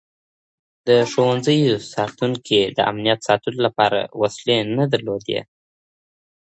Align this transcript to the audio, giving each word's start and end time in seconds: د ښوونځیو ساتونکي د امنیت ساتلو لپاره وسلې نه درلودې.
د 0.87 0.89
ښوونځیو 1.11 1.75
ساتونکي 1.93 2.59
د 2.77 2.79
امنیت 2.91 3.19
ساتلو 3.27 3.59
لپاره 3.67 3.99
وسلې 4.21 4.57
نه 4.77 4.85
درلودې. 4.93 5.39